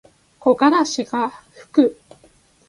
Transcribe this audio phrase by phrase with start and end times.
[0.39, 1.99] 木枯らしがふく。